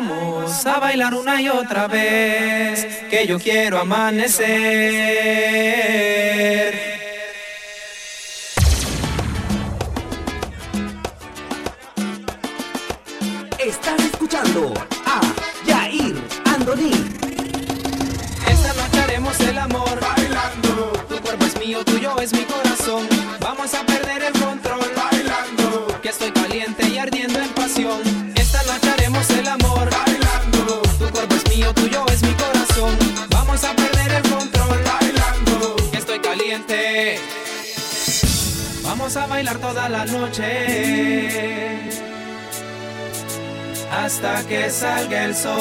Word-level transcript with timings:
vamos 0.00 0.64
a 0.64 0.78
bailar 0.78 1.12
una 1.12 1.42
y 1.42 1.48
otra 1.48 1.88
vez, 1.88 2.86
que 3.10 3.26
yo 3.26 3.36
quiero 3.40 3.80
amanecer. 3.80 4.46
Estás 13.58 14.00
escuchando 14.04 14.72
a 15.04 15.20
Yair 15.66 16.14
Andoni. 16.44 16.92
Esta 18.48 18.72
noche 18.74 19.00
haremos 19.00 19.40
el 19.40 19.58
amor 19.58 19.98
bailando. 20.00 20.92
Tu 21.08 21.20
cuerpo 21.20 21.44
es 21.44 21.58
mío, 21.58 21.84
tuyo 21.84 22.20
es 22.20 22.32
mi 22.32 22.44
corazón. 22.44 23.08
Vamos 23.40 23.74
a 23.74 23.84
perder 23.84 24.22
el 24.22 24.32
control 24.34 24.92
bailando. 24.94 25.88
Que 26.00 26.10
estoy 26.10 26.30
caliente 26.30 26.88
y 26.88 26.98
ardiendo 26.98 27.40
en 27.40 27.48
pasión. 27.48 28.00
Esta 28.36 28.62
noche 28.62 28.90
haremos 28.90 29.28
el 29.30 29.48
amor 29.48 29.57
Vamos 33.60 33.72
a 33.72 33.74
perder 33.74 34.12
el 34.12 34.22
control 34.30 34.78
bailando. 34.84 35.74
Estoy 35.92 36.20
caliente. 36.20 37.18
Vamos 38.84 39.16
a 39.16 39.26
bailar 39.26 39.58
toda 39.58 39.88
la 39.88 40.04
noche 40.04 41.80
hasta 43.90 44.46
que 44.46 44.70
salga 44.70 45.24
el 45.24 45.34
sol. 45.34 45.56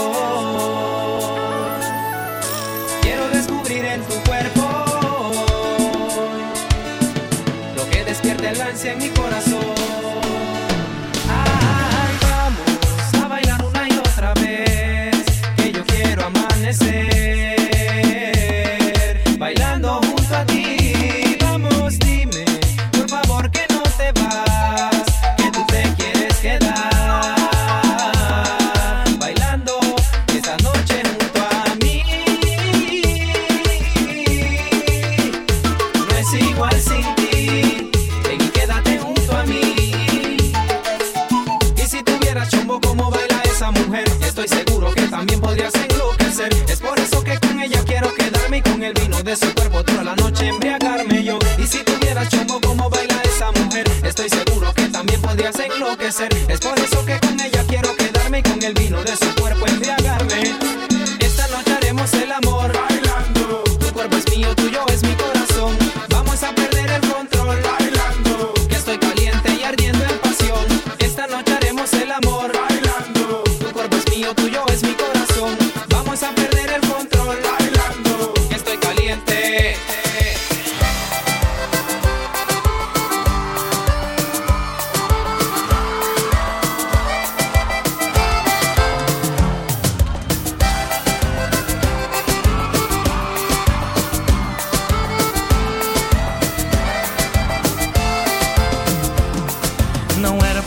Quiero 3.02 3.30
descubrir 3.30 3.84
en 3.86 4.04
tu 4.04 4.14
cuerpo 4.30 4.62
lo 7.76 7.90
que 7.90 8.04
despierte 8.04 8.50
el 8.50 8.62
ansia 8.62 8.94
en 8.94 9.00
mi 9.00 9.10
corazón. 9.10 9.74
Ay, 11.28 12.16
vamos 12.30 13.24
a 13.24 13.28
bailar 13.28 13.66
una 13.66 13.88
y 13.90 13.98
otra 13.98 14.36
vez, 14.36 15.26
que 15.56 15.72
yo 15.72 15.84
quiero 15.84 16.28
amanecer. 16.28 17.37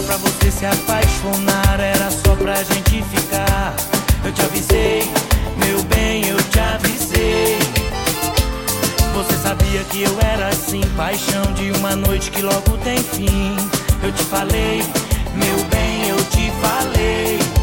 era 0.00 0.02
pra 0.02 0.16
você 0.16 0.50
se 0.50 0.64
apaixonar, 0.64 1.78
era 1.78 2.10
só 2.10 2.34
pra 2.36 2.54
gente 2.62 3.02
ficar. 3.04 3.74
Eu 4.24 4.32
te 4.32 4.42
avisei, 4.42 5.02
meu 5.56 5.82
bem, 5.84 6.26
eu 6.26 6.36
te 6.44 6.58
avisei. 6.58 7.58
Você 9.14 9.36
sabia 9.42 9.84
que 9.84 10.02
eu 10.02 10.18
era 10.20 10.48
assim, 10.48 10.80
paixão 10.96 11.52
de 11.54 11.70
uma 11.72 11.94
noite 11.96 12.30
que 12.30 12.40
logo 12.40 12.78
tem 12.82 12.98
fim. 12.98 13.56
Eu 14.02 14.12
te 14.12 14.24
falei, 14.24 14.82
meu 15.34 15.64
bem, 15.66 16.08
eu 16.08 16.24
te 16.30 16.50
falei. 16.62 17.59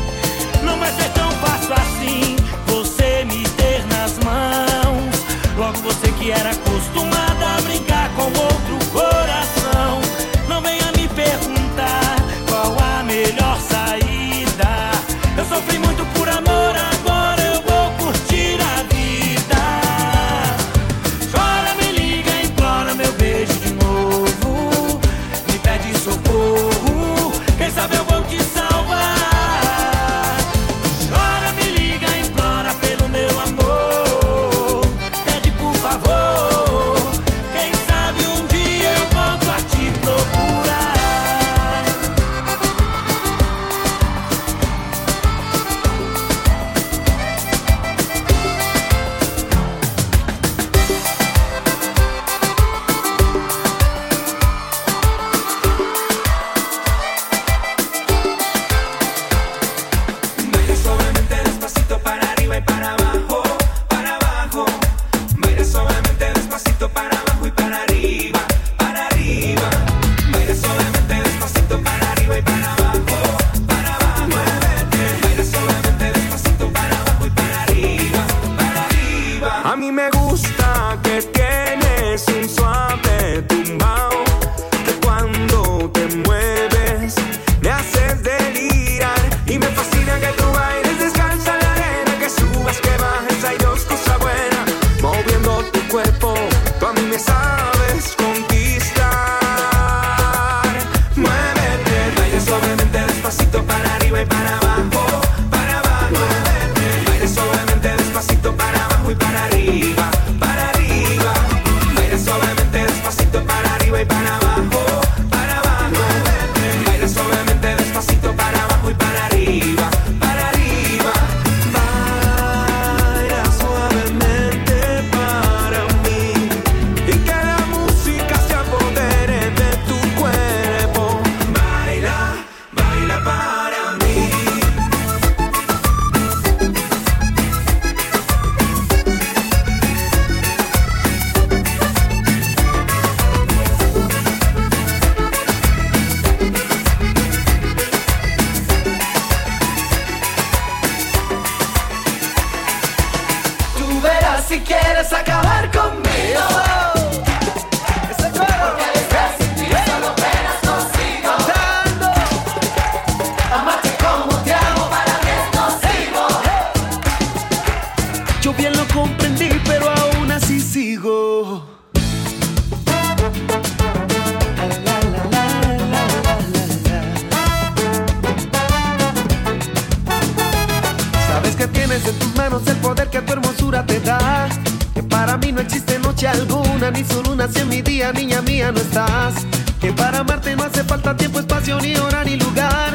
no 188.72 188.80
estás. 188.80 189.34
Que 189.80 189.94
para 189.94 190.20
amarte 190.20 190.56
no 190.56 190.64
hace 190.64 190.84
falta 190.84 191.16
tiempo, 191.16 191.40
espacio, 191.40 191.80
ni 191.80 191.96
hora, 191.96 192.24
ni 192.24 192.36
lugar. 192.36 192.94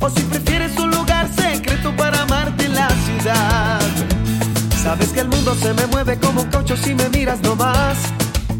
O 0.00 0.08
si 0.10 0.22
prefieres 0.22 0.76
un 0.78 0.90
lugar 0.90 1.28
secreto 1.34 1.94
para 1.96 2.22
amarte 2.22 2.64
en 2.64 2.74
la 2.74 2.88
ciudad. 2.88 3.80
Sabes 4.82 5.08
que 5.10 5.20
el 5.20 5.28
mundo 5.28 5.54
se 5.54 5.72
me 5.74 5.86
mueve 5.86 6.18
como 6.18 6.42
un 6.42 6.48
caucho 6.48 6.76
si 6.76 6.94
me 6.94 7.08
miras 7.10 7.40
nomás. 7.42 7.98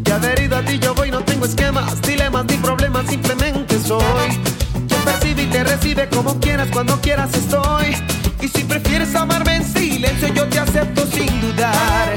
Que 0.03 0.13
adherido 0.13 0.57
a 0.57 0.61
ti 0.61 0.79
yo 0.79 0.93
voy, 0.95 1.11
no 1.11 1.21
tengo 1.21 1.45
esquemas, 1.45 2.01
dilemas 2.01 2.45
ni 2.45 2.57
problemas, 2.57 3.07
simplemente 3.07 3.79
soy. 3.79 4.39
Quien 4.87 5.01
percibe 5.03 5.43
y 5.43 5.47
te 5.47 5.63
recibe 5.63 6.07
como 6.09 6.39
quieras, 6.39 6.69
cuando 6.71 6.99
quieras 7.01 7.33
estoy. 7.33 7.95
Y 8.39 8.47
si 8.47 8.63
prefieres 8.63 9.13
amarme 9.15 9.57
en 9.57 9.65
silencio, 9.65 10.27
yo 10.33 10.47
te 10.47 10.59
acepto 10.59 11.05
sin 11.07 11.41
dudar. 11.41 12.13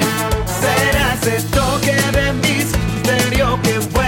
Serás 0.60 1.26
el 1.26 1.44
toque 1.46 1.96
de 2.12 2.32
misterio 2.32 3.60
que 3.62 3.78
vuelve. 3.78 4.06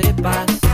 você 0.00 0.12
passa. 0.14 0.69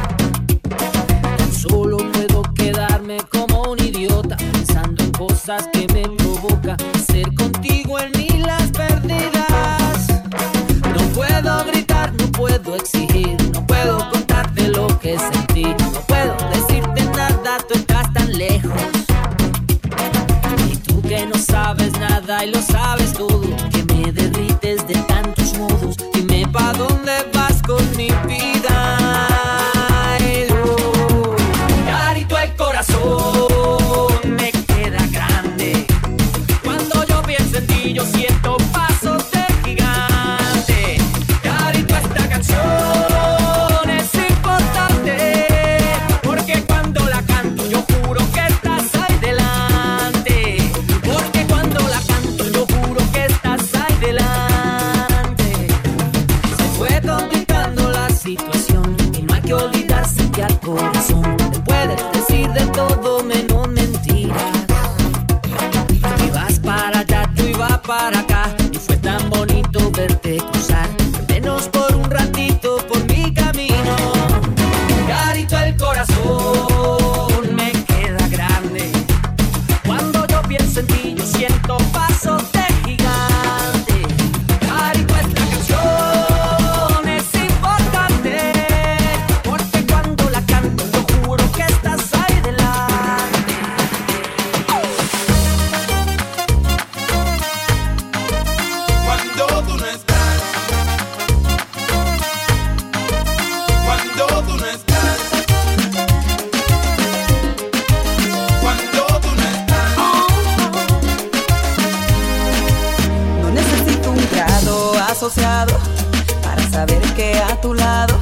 para 115.35 116.71
saber 116.71 117.02
que 117.16 117.37
a 117.37 117.61
tu 117.61 117.75
lado 117.75 118.16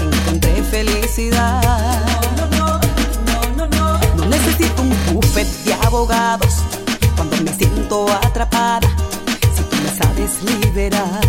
encontré 0.00 0.62
felicidad. 0.62 2.00
No, 4.16 4.24
necesito 4.24 4.80
un 4.80 4.96
bufete 5.12 5.64
de 5.64 5.74
abogados 5.74 6.54
cuando 7.14 7.36
me 7.42 7.52
siento 7.52 8.06
atrapada. 8.10 8.88
Si 9.54 9.62
tú 9.64 9.76
me 9.82 9.90
sabes 9.90 10.42
liberar. 10.42 11.20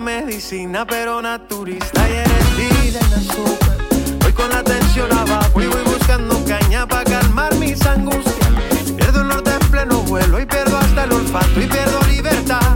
medicina, 0.00 0.86
pero 0.86 1.20
naturista 1.20 2.08
y 2.08 2.12
eres 2.12 2.56
vida 2.56 3.00
en 3.00 3.10
la 3.10 3.20
super. 3.20 4.18
Voy 4.20 4.32
con 4.32 4.48
la 4.50 4.62
tensión 4.62 5.10
abajo 5.12 5.60
y 5.60 5.66
voy 5.66 5.82
buscando 5.84 6.42
caña 6.44 6.86
para 6.86 7.04
calmar 7.04 7.54
mis 7.56 7.84
angustias. 7.84 8.92
Pierdo 8.96 9.22
el 9.22 9.28
norte 9.28 9.50
en 9.50 9.70
pleno 9.70 10.00
vuelo 10.02 10.40
y 10.40 10.46
pierdo 10.46 10.76
hasta 10.78 11.04
el 11.04 11.12
olfato 11.12 11.60
y 11.60 11.66
pierdo 11.66 12.00
libertad. 12.08 12.67